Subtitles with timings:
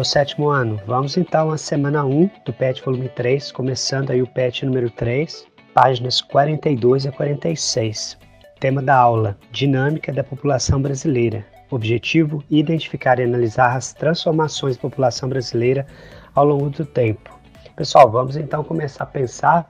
[0.00, 4.26] o sétimo ano, vamos então à semana 1 do PET volume 3, começando aí o
[4.26, 8.18] PET número 3, páginas 42 a 46.
[8.58, 11.46] Tema da aula: Dinâmica da população brasileira.
[11.70, 15.86] Objetivo: identificar e analisar as transformações da população brasileira
[16.34, 17.38] ao longo do tempo.
[17.76, 19.68] Pessoal, vamos então começar a pensar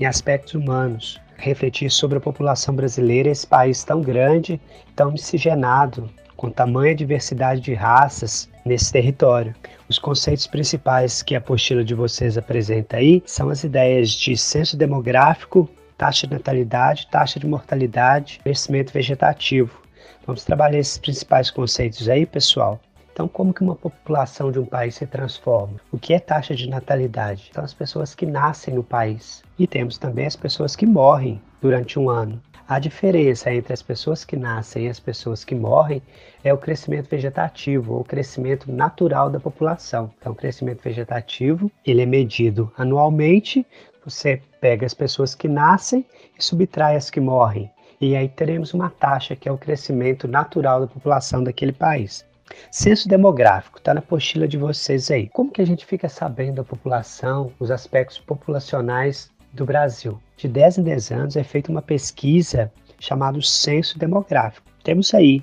[0.00, 4.60] em aspectos humanos, refletir sobre a população brasileira, esse país tão grande,
[4.96, 6.10] tão miscigenado,
[6.40, 9.54] com tamanha diversidade de raças nesse território.
[9.90, 14.74] Os conceitos principais que a apostila de vocês apresenta aí são as ideias de censo
[14.74, 19.82] demográfico, taxa de natalidade, taxa de mortalidade, crescimento vegetativo.
[20.26, 22.80] Vamos trabalhar esses principais conceitos aí, pessoal.
[23.12, 25.74] Então, como que uma população de um país se transforma?
[25.92, 27.50] O que é taxa de natalidade?
[27.52, 29.42] São as pessoas que nascem no país.
[29.58, 32.40] E temos também as pessoas que morrem durante um ano.
[32.70, 36.00] A diferença entre as pessoas que nascem e as pessoas que morrem
[36.44, 40.08] é o crescimento vegetativo, ou o crescimento natural da população.
[40.16, 43.66] Então, o crescimento vegetativo, ele é medido anualmente.
[44.04, 46.06] Você pega as pessoas que nascem
[46.38, 47.68] e subtrai as que morrem.
[48.00, 52.24] E aí teremos uma taxa que é o crescimento natural da população daquele país.
[52.70, 55.28] Censo demográfico, está na apostila de vocês aí.
[55.30, 60.20] Como que a gente fica sabendo da população, os aspectos populacionais do Brasil?
[60.40, 64.66] De 10 em 10 anos é feita uma pesquisa chamada Censo Demográfico.
[64.82, 65.42] Temos aí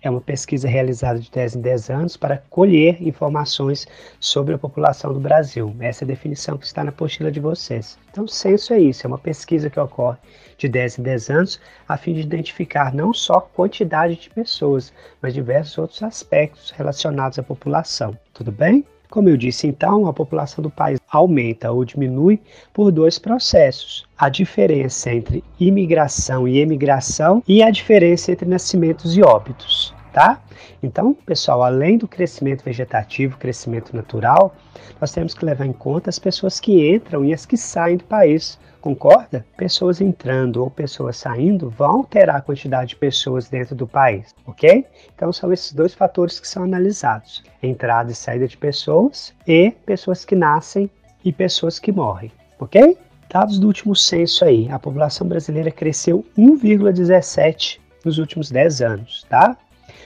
[0.00, 3.88] é uma pesquisa realizada de 10 em 10 anos para colher informações
[4.20, 5.74] sobre a população do Brasil.
[5.80, 7.98] Essa é a definição que está na apostila de vocês.
[8.08, 10.18] Então, censo é isso, é uma pesquisa que ocorre
[10.56, 15.34] de 10 em 10 anos a fim de identificar não só quantidade de pessoas, mas
[15.34, 18.16] diversos outros aspectos relacionados à população.
[18.32, 18.86] Tudo bem?
[19.16, 22.38] Como eu disse, então, a população do país aumenta ou diminui
[22.74, 29.22] por dois processos: a diferença entre imigração e emigração e a diferença entre nascimentos e
[29.22, 29.85] óbitos
[30.16, 30.40] tá?
[30.82, 34.56] Então, pessoal, além do crescimento vegetativo, crescimento natural,
[34.98, 38.04] nós temos que levar em conta as pessoas que entram e as que saem do
[38.04, 38.58] país.
[38.80, 39.44] Concorda?
[39.58, 44.86] Pessoas entrando ou pessoas saindo vão alterar a quantidade de pessoas dentro do país, ok?
[45.14, 50.24] Então são esses dois fatores que são analisados: entrada e saída de pessoas e pessoas
[50.24, 50.88] que nascem
[51.22, 52.96] e pessoas que morrem, ok?
[53.28, 59.58] Dados do último censo aí, a população brasileira cresceu 1,17 nos últimos 10 anos, tá?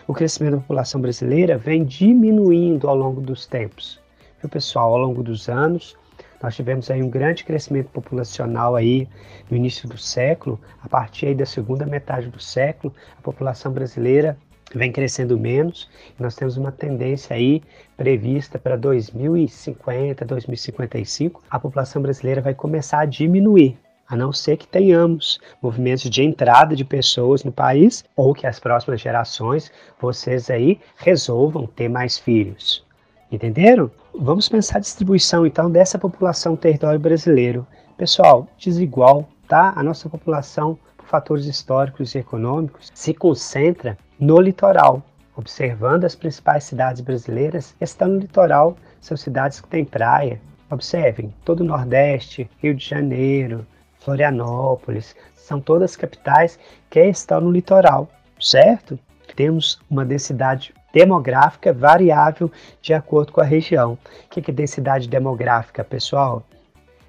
[0.07, 4.01] O crescimento da população brasileira vem diminuindo ao longo dos tempos.
[4.41, 4.93] Viu, pessoal?
[4.93, 5.97] Ao longo dos anos,
[6.43, 9.07] nós tivemos aí um grande crescimento populacional aí
[9.51, 14.39] no início do século, a partir aí da segunda metade do século, a população brasileira
[14.75, 15.89] vem crescendo menos.
[16.19, 17.63] Nós temos uma tendência aí
[17.97, 23.77] prevista para 2050, 2055, a população brasileira vai começar a diminuir
[24.11, 28.59] a não ser que tenhamos movimentos de entrada de pessoas no país ou que as
[28.59, 32.85] próximas gerações, vocês aí, resolvam ter mais filhos.
[33.31, 33.89] Entenderam?
[34.13, 37.65] Vamos pensar a distribuição então dessa população território brasileiro.
[37.97, 39.73] Pessoal, desigual, tá?
[39.77, 45.05] A nossa população, por fatores históricos e econômicos, se concentra no litoral.
[45.37, 50.41] Observando as principais cidades brasileiras, estão no litoral, são cidades que têm praia.
[50.69, 53.65] Observem, todo o Nordeste, Rio de Janeiro,
[54.01, 58.09] Florianópolis, são todas capitais que estão no litoral,
[58.41, 58.99] certo?
[59.37, 62.51] Temos uma densidade demográfica variável
[62.83, 63.97] de acordo com a região.
[64.27, 66.43] O que é densidade demográfica, pessoal?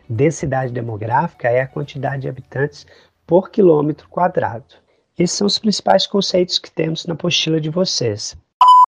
[0.08, 2.86] Densidade demográfica é a quantidade de habitantes
[3.26, 4.76] por quilômetro quadrado.
[5.18, 8.36] Esses são os principais conceitos que temos na apostila de vocês.